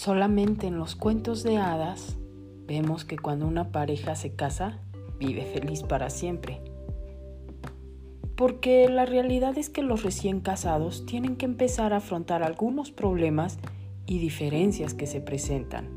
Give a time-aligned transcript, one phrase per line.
[0.00, 2.16] Solamente en los cuentos de hadas
[2.66, 4.78] vemos que cuando una pareja se casa,
[5.18, 6.62] vive feliz para siempre.
[8.34, 13.58] Porque la realidad es que los recién casados tienen que empezar a afrontar algunos problemas
[14.06, 15.90] y diferencias que se presentan,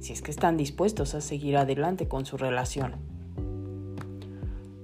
[0.00, 2.96] si es que están dispuestos a seguir adelante con su relación.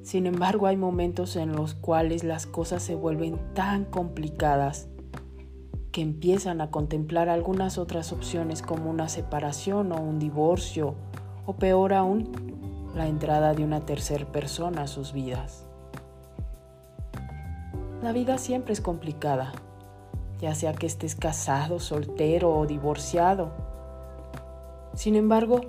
[0.04, 4.86] Sin embargo, hay momentos en los cuales las cosas se vuelven tan complicadas
[5.92, 10.94] que empiezan a contemplar algunas otras opciones como una separación o un divorcio
[11.46, 12.30] o peor aún,
[12.94, 15.66] la entrada de una tercera persona a sus vidas.
[18.02, 19.52] La vida siempre es complicada,
[20.38, 23.50] ya sea que estés casado, soltero o divorciado.
[24.94, 25.60] Sin embargo,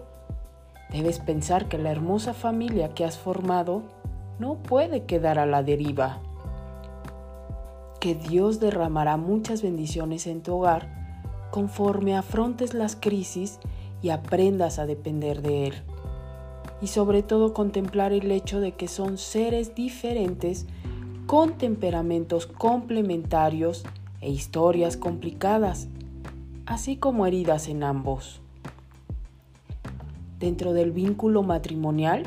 [0.91, 3.81] debes pensar que la hermosa familia que has formado
[4.39, 6.19] no puede quedar a la deriva
[8.01, 10.89] que Dios derramará muchas bendiciones en tu hogar
[11.51, 13.59] conforme afrontes las crisis
[14.01, 15.73] y aprendas a depender de Él.
[16.81, 20.65] Y sobre todo contemplar el hecho de que son seres diferentes
[21.27, 23.83] con temperamentos complementarios
[24.19, 25.87] e historias complicadas,
[26.65, 28.41] así como heridas en ambos.
[30.39, 32.23] Dentro del vínculo matrimonial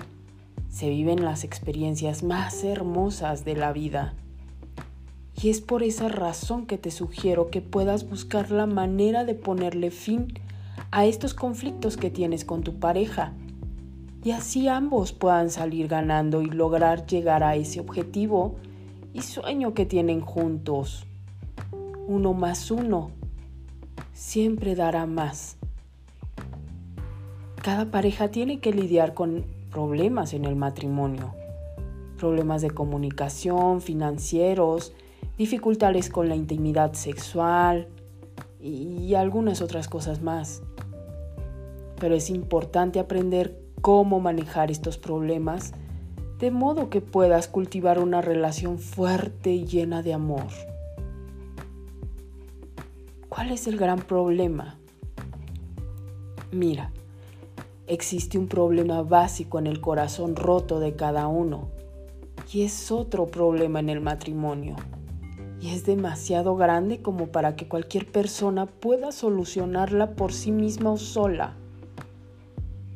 [0.71, 4.15] se viven las experiencias más hermosas de la vida
[5.45, 9.91] y es por esa razón que te sugiero que puedas buscar la manera de ponerle
[9.91, 10.33] fin
[10.91, 13.35] a estos conflictos que tienes con tu pareja.
[14.23, 18.55] Y así ambos puedan salir ganando y lograr llegar a ese objetivo
[19.13, 21.05] y sueño que tienen juntos.
[22.07, 23.11] Uno más uno
[24.15, 25.59] siempre dará más.
[27.63, 31.35] Cada pareja tiene que lidiar con problemas en el matrimonio.
[32.17, 34.95] Problemas de comunicación, financieros,
[35.37, 37.89] dificultades con la intimidad sexual
[38.61, 40.63] y algunas otras cosas más.
[41.99, 45.73] Pero es importante aprender cómo manejar estos problemas
[46.39, 50.47] de modo que puedas cultivar una relación fuerte y llena de amor.
[53.29, 54.79] ¿Cuál es el gran problema?
[56.51, 56.91] Mira,
[57.87, 61.69] existe un problema básico en el corazón roto de cada uno
[62.53, 64.77] y es otro problema en el matrimonio
[65.65, 70.99] y es demasiado grande como para que cualquier persona pueda solucionarla por sí misma o
[70.99, 71.57] sola.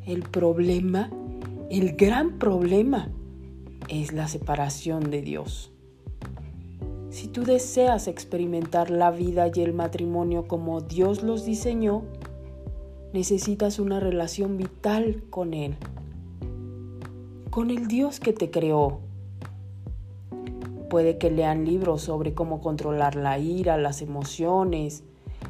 [0.04, 1.08] El problema,
[1.70, 3.08] el gran problema,
[3.88, 5.72] es la separación de Dios.
[7.08, 12.02] Si tú deseas experimentar la vida y el matrimonio como Dios los diseñó,
[13.14, 15.76] necesitas una relación vital con Él,
[17.48, 19.07] con el Dios que te creó
[20.88, 25.04] Puede que lean libros sobre cómo controlar la ira, las emociones,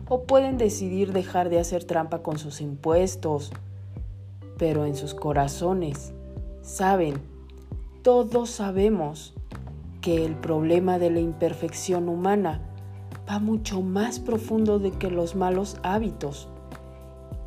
[0.09, 3.53] o pueden decidir dejar de hacer trampa con sus impuestos.
[4.57, 6.13] Pero en sus corazones
[6.63, 7.23] saben,
[8.03, 9.35] todos sabemos,
[10.01, 12.61] que el problema de la imperfección humana
[13.29, 16.49] va mucho más profundo de que los malos hábitos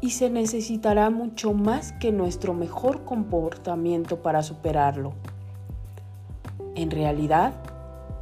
[0.01, 5.13] y se necesitará mucho más que nuestro mejor comportamiento para superarlo.
[6.75, 7.53] En realidad,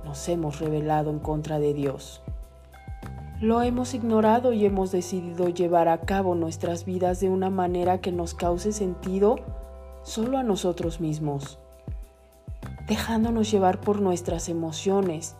[0.09, 2.23] nos hemos rebelado en contra de Dios.
[3.41, 8.11] Lo hemos ignorado y hemos decidido llevar a cabo nuestras vidas de una manera que
[8.11, 9.35] nos cause sentido
[10.01, 11.59] solo a nosotros mismos,
[12.87, 15.35] dejándonos llevar por nuestras emociones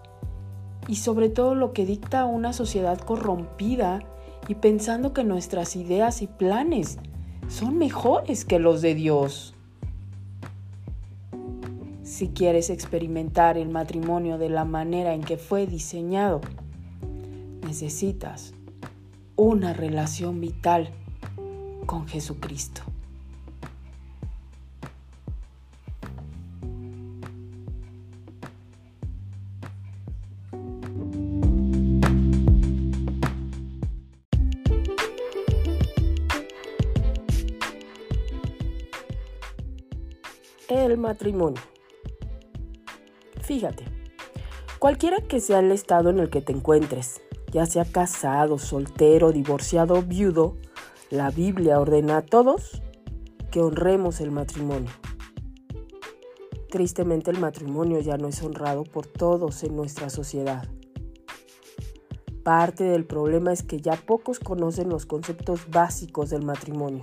[0.88, 4.02] y sobre todo lo que dicta una sociedad corrompida
[4.48, 7.00] y pensando que nuestras ideas y planes
[7.48, 9.56] son mejores que los de Dios.
[12.20, 16.42] Si quieres experimentar el matrimonio de la manera en que fue diseñado,
[17.66, 18.54] necesitas
[19.38, 20.90] una relación vital
[21.86, 22.82] con Jesucristo.
[40.68, 41.79] El matrimonio.
[43.50, 43.84] Fíjate,
[44.78, 47.20] cualquiera que sea el estado en el que te encuentres,
[47.52, 50.58] ya sea casado, soltero, divorciado viudo,
[51.10, 52.80] la Biblia ordena a todos
[53.50, 54.92] que honremos el matrimonio.
[56.70, 60.70] Tristemente el matrimonio ya no es honrado por todos en nuestra sociedad.
[62.44, 67.02] Parte del problema es que ya pocos conocen los conceptos básicos del matrimonio.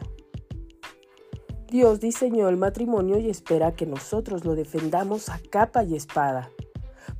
[1.68, 6.50] Dios diseñó el matrimonio y espera que nosotros lo defendamos a capa y espada,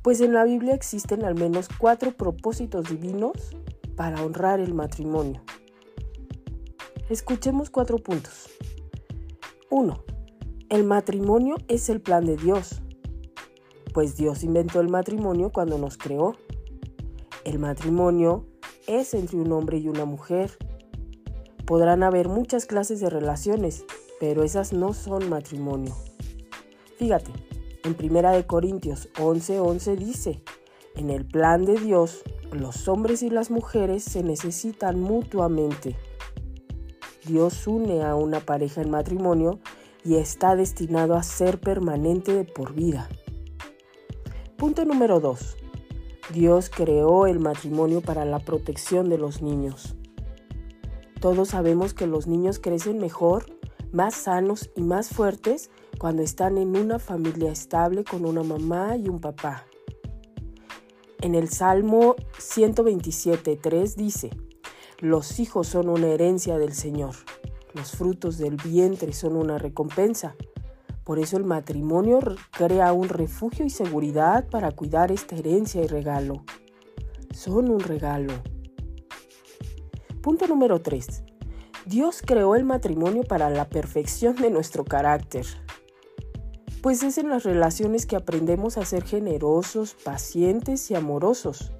[0.01, 3.55] pues en la Biblia existen al menos cuatro propósitos divinos
[3.95, 5.41] para honrar el matrimonio.
[7.09, 8.49] Escuchemos cuatro puntos.
[9.69, 10.03] 1.
[10.69, 12.81] El matrimonio es el plan de Dios,
[13.93, 16.35] pues Dios inventó el matrimonio cuando nos creó.
[17.43, 18.45] El matrimonio
[18.85, 20.57] es entre un hombre y una mujer.
[21.65, 23.85] Podrán haber muchas clases de relaciones,
[24.19, 25.95] pero esas no son matrimonio.
[26.97, 27.31] Fíjate,
[27.83, 30.43] en 1 Corintios 11:11 11 dice,
[30.95, 35.95] en el plan de Dios, los hombres y las mujeres se necesitan mutuamente.
[37.25, 39.59] Dios une a una pareja en matrimonio
[40.03, 43.09] y está destinado a ser permanente de por vida.
[44.57, 45.57] Punto número 2.
[46.33, 49.95] Dios creó el matrimonio para la protección de los niños.
[51.19, 53.45] Todos sabemos que los niños crecen mejor,
[53.91, 55.69] más sanos y más fuertes
[55.99, 59.65] cuando están en una familia estable con una mamá y un papá.
[61.21, 64.29] En el Salmo 127.3 dice,
[64.99, 67.15] los hijos son una herencia del Señor,
[67.73, 70.35] los frutos del vientre son una recompensa.
[71.03, 72.19] Por eso el matrimonio
[72.51, 76.43] crea un refugio y seguridad para cuidar esta herencia y regalo.
[77.33, 78.33] Son un regalo.
[80.21, 81.23] Punto número 3.
[81.87, 85.45] Dios creó el matrimonio para la perfección de nuestro carácter.
[86.81, 91.71] Pues es en las relaciones que aprendemos a ser generosos, pacientes y amorosos.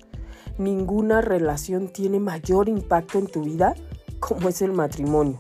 [0.58, 3.76] Ninguna relación tiene mayor impacto en tu vida
[4.22, 5.38] como es el matrimonio.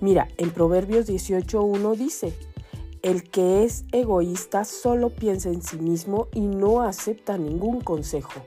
[0.00, 2.36] Mira, en Proverbios 18.1 dice,
[3.02, 8.42] el que es egoísta solo piensa en sí mismo y no acepta ningún consejo.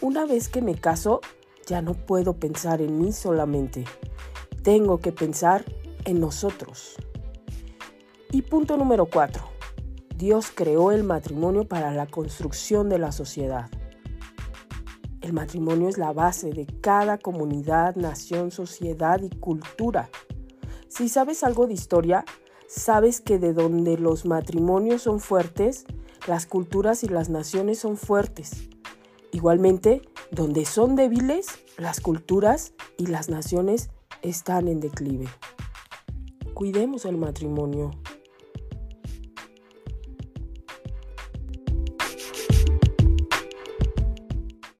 [0.00, 1.20] Una vez que me caso,
[1.66, 3.84] ya no puedo pensar en mí solamente.
[4.62, 5.64] Tengo que pensar
[6.04, 6.94] en nosotros.
[8.30, 9.42] Y punto número 4.
[10.16, 13.68] Dios creó el matrimonio para la construcción de la sociedad.
[15.20, 20.08] El matrimonio es la base de cada comunidad, nación, sociedad y cultura.
[20.88, 22.24] Si sabes algo de historia,
[22.68, 25.84] sabes que de donde los matrimonios son fuertes,
[26.28, 28.68] las culturas y las naciones son fuertes.
[29.36, 30.00] Igualmente,
[30.30, 31.46] donde son débiles,
[31.76, 33.90] las culturas y las naciones
[34.22, 35.26] están en declive.
[36.54, 37.90] Cuidemos el matrimonio.